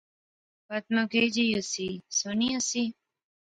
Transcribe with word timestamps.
فاطمہ 0.67 1.03
کئی 1.11 1.27
جئی 1.35 1.49
ہوسی؟ 1.55 1.87
سوہنی 2.17 2.47
ہوسی 2.53 2.83